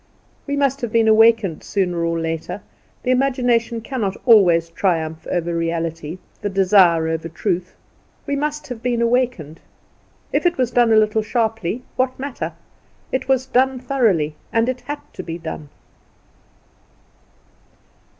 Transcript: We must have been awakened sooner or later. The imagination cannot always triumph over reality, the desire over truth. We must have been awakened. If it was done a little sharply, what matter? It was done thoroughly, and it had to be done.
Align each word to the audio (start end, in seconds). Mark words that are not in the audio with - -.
We 0.47 0.55
must 0.57 0.81
have 0.81 0.91
been 0.91 1.07
awakened 1.07 1.63
sooner 1.63 2.03
or 2.03 2.19
later. 2.19 2.63
The 3.03 3.11
imagination 3.11 3.81
cannot 3.81 4.17
always 4.25 4.69
triumph 4.71 5.27
over 5.29 5.55
reality, 5.55 6.17
the 6.41 6.49
desire 6.49 7.07
over 7.07 7.29
truth. 7.29 7.75
We 8.25 8.35
must 8.35 8.65
have 8.69 8.81
been 8.81 9.03
awakened. 9.03 9.59
If 10.33 10.47
it 10.47 10.57
was 10.57 10.71
done 10.71 10.91
a 10.91 10.95
little 10.97 11.21
sharply, 11.21 11.83
what 11.97 12.17
matter? 12.17 12.53
It 13.11 13.27
was 13.27 13.45
done 13.45 13.77
thoroughly, 13.77 14.35
and 14.51 14.67
it 14.67 14.81
had 14.81 15.01
to 15.13 15.21
be 15.21 15.37
done. 15.37 15.69